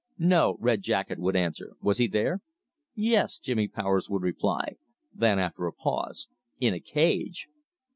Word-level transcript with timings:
"No," 0.17 0.57
Red 0.59 0.81
Jacket 0.81 1.19
would 1.19 1.35
answer, 1.35 1.73
"was 1.79 1.99
he 1.99 2.07
there?" 2.07 2.41
"Yes," 2.95 3.37
Jimmy 3.37 3.67
Powers 3.67 4.09
would 4.09 4.23
reply; 4.23 4.77
then, 5.13 5.37
after 5.37 5.67
a 5.67 5.73
pause 5.73 6.27
"in 6.59 6.73
a 6.73 6.79
cage!" 6.79 7.47